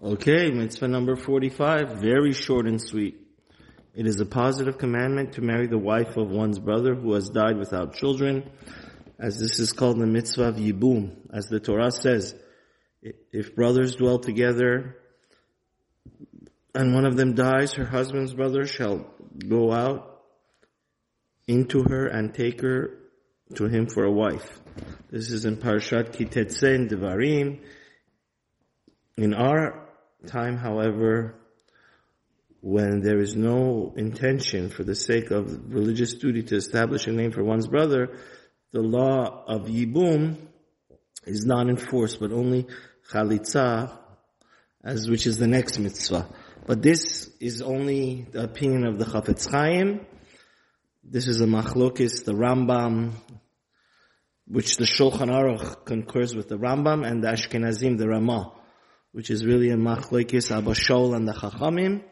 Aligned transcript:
Okay, 0.00 0.52
mitzvah 0.52 0.86
number 0.86 1.16
45, 1.16 2.00
very 2.00 2.32
short 2.32 2.68
and 2.68 2.80
sweet. 2.80 3.16
It 3.96 4.06
is 4.06 4.20
a 4.20 4.26
positive 4.26 4.78
commandment 4.78 5.32
to 5.32 5.40
marry 5.40 5.66
the 5.66 5.76
wife 5.76 6.16
of 6.16 6.30
one's 6.30 6.60
brother 6.60 6.94
who 6.94 7.14
has 7.14 7.30
died 7.30 7.58
without 7.58 7.94
children, 7.94 8.48
as 9.18 9.40
this 9.40 9.58
is 9.58 9.72
called 9.72 9.98
the 9.98 10.06
mitzvah 10.06 10.50
of 10.50 10.54
Yibum. 10.54 11.16
As 11.32 11.46
the 11.46 11.58
Torah 11.58 11.90
says, 11.90 12.36
if 13.02 13.56
brothers 13.56 13.96
dwell 13.96 14.20
together 14.20 14.98
and 16.76 16.94
one 16.94 17.04
of 17.04 17.16
them 17.16 17.34
dies, 17.34 17.72
her 17.72 17.86
husband's 17.86 18.34
brother 18.34 18.68
shall 18.68 19.04
go 19.48 19.72
out 19.72 20.22
into 21.48 21.82
her 21.82 22.06
and 22.06 22.32
take 22.32 22.60
her 22.60 23.00
to 23.56 23.66
him 23.66 23.88
for 23.88 24.04
a 24.04 24.12
wife. 24.12 24.60
This 25.10 25.32
is 25.32 25.44
in 25.44 25.56
Parashat 25.56 26.12
Kitetse 26.12 26.72
in 26.72 26.86
Devarim. 26.86 27.64
In 29.16 29.34
our 29.34 29.87
time, 30.26 30.56
however, 30.56 31.34
when 32.60 33.00
there 33.00 33.18
is 33.18 33.36
no 33.36 33.94
intention 33.96 34.68
for 34.68 34.82
the 34.82 34.94
sake 34.94 35.30
of 35.30 35.72
religious 35.72 36.14
duty 36.14 36.42
to 36.42 36.56
establish 36.56 37.06
a 37.06 37.12
name 37.12 37.30
for 37.30 37.44
one's 37.44 37.68
brother, 37.68 38.18
the 38.72 38.80
law 38.80 39.44
of 39.46 39.66
Yibum 39.66 40.36
is 41.24 41.46
not 41.46 41.68
enforced, 41.68 42.20
but 42.20 42.32
only 42.32 42.66
Chalitza, 43.10 43.96
as 44.82 45.08
which 45.08 45.26
is 45.26 45.38
the 45.38 45.46
next 45.46 45.78
mitzvah. 45.78 46.28
But 46.66 46.82
this 46.82 47.30
is 47.40 47.62
only 47.62 48.26
the 48.30 48.42
opinion 48.42 48.86
of 48.86 48.98
the 48.98 49.04
Chafetz 49.04 49.50
Chaim. 49.50 50.04
This 51.04 51.28
is 51.28 51.40
a 51.40 51.46
machlokis, 51.46 52.24
the 52.24 52.34
Rambam, 52.34 53.12
which 54.46 54.76
the 54.76 54.84
Shulchan 54.84 55.30
Aruch 55.30 55.84
concurs 55.84 56.34
with 56.34 56.48
the 56.48 56.58
Rambam, 56.58 57.06
and 57.06 57.22
the 57.22 57.28
Ashkenazim, 57.28 57.96
the 57.98 58.08
Ramah 58.08 58.57
which 59.18 59.30
is 59.30 59.44
really 59.44 59.70
a 59.70 59.76
machlekes 59.76 60.56
Abba 60.56 60.70
Shaul 60.74 61.16
and 61.16 61.26
the 61.26 61.32
Chachamim. 61.32 62.04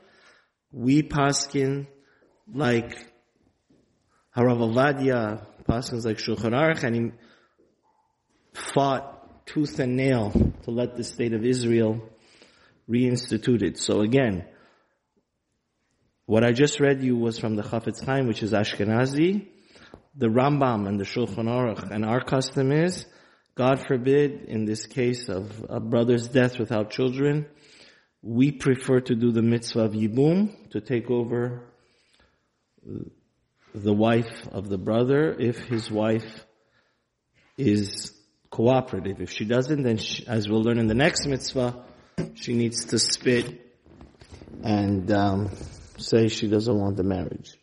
We 0.72 1.04
paskin 1.04 1.86
like 2.52 2.98
Harav 4.36 4.58
Ovadia, 4.58 5.46
paskins 5.68 6.04
like 6.04 6.16
Shulchan 6.16 6.50
Aruch, 6.50 6.82
and 6.82 6.96
he 6.96 7.12
fought 8.74 9.46
tooth 9.46 9.78
and 9.78 9.94
nail 9.94 10.32
to 10.64 10.70
let 10.72 10.96
the 10.96 11.04
state 11.04 11.32
of 11.32 11.44
Israel 11.44 12.00
reinstituted. 12.90 13.78
So 13.78 14.00
again, 14.00 14.44
what 16.24 16.42
I 16.42 16.50
just 16.50 16.80
read 16.80 17.04
you 17.04 17.16
was 17.16 17.38
from 17.38 17.54
the 17.54 17.62
Chafetz 17.62 18.04
Chaim, 18.04 18.26
which 18.26 18.42
is 18.42 18.50
Ashkenazi. 18.50 19.46
The 20.16 20.26
Rambam 20.26 20.88
and 20.88 20.98
the 20.98 21.04
Shulchan 21.04 21.46
Aruch, 21.46 21.88
and 21.88 22.04
our 22.04 22.24
custom 22.24 22.72
is 22.72 23.06
God 23.56 23.86
forbid, 23.88 24.44
in 24.48 24.66
this 24.66 24.84
case 24.84 25.30
of 25.30 25.64
a 25.70 25.80
brother's 25.80 26.28
death 26.28 26.58
without 26.58 26.90
children, 26.90 27.46
we 28.20 28.52
prefer 28.52 29.00
to 29.00 29.14
do 29.14 29.32
the 29.32 29.40
mitzvah 29.40 29.84
of 29.84 29.92
Yibum, 29.92 30.70
to 30.70 30.80
take 30.82 31.10
over 31.10 31.62
the 33.74 33.94
wife 33.94 34.46
of 34.52 34.68
the 34.68 34.76
brother 34.76 35.34
if 35.38 35.58
his 35.58 35.90
wife 35.90 36.44
is 37.56 38.12
cooperative. 38.50 39.22
If 39.22 39.30
she 39.30 39.46
doesn't, 39.46 39.82
then 39.82 39.96
she, 39.96 40.26
as 40.26 40.48
we'll 40.48 40.62
learn 40.62 40.78
in 40.78 40.86
the 40.86 40.94
next 40.94 41.26
mitzvah, 41.26 41.82
she 42.34 42.52
needs 42.52 42.84
to 42.86 42.98
spit 42.98 43.58
and 44.62 45.10
um, 45.10 45.50
say 45.96 46.28
she 46.28 46.48
doesn't 46.48 46.78
want 46.78 46.96
the 46.96 47.04
marriage. 47.04 47.56